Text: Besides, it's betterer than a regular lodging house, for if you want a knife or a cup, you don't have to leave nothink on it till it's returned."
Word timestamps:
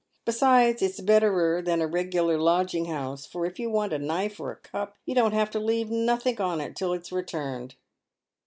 Besides, 0.25 0.81
it's 0.81 0.99
betterer 0.99 1.61
than 1.61 1.79
a 1.79 1.85
regular 1.85 2.39
lodging 2.39 2.85
house, 2.85 3.27
for 3.27 3.45
if 3.45 3.59
you 3.59 3.69
want 3.69 3.93
a 3.93 3.99
knife 3.99 4.39
or 4.39 4.49
a 4.51 4.55
cup, 4.55 4.97
you 5.05 5.13
don't 5.13 5.35
have 5.35 5.51
to 5.51 5.59
leave 5.59 5.91
nothink 5.91 6.39
on 6.39 6.59
it 6.59 6.75
till 6.75 6.91
it's 6.93 7.11
returned." 7.11 7.75